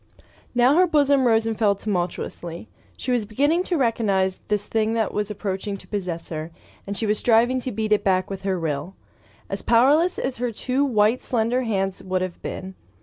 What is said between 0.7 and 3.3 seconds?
her bosom rose and fell tumultuously. She was